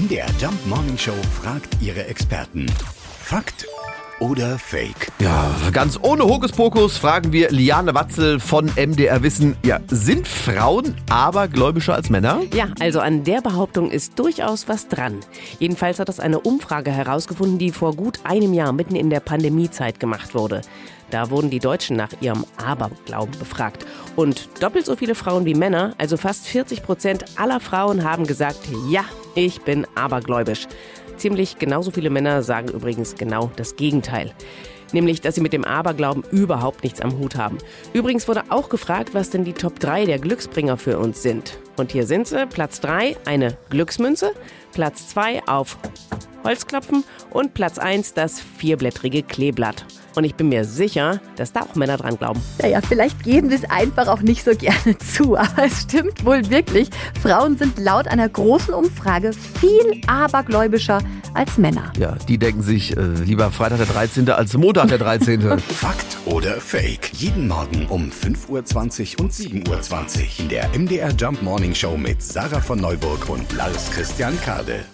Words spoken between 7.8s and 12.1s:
Watzel von MDR Wissen. Ja, sind Frauen abergläubischer als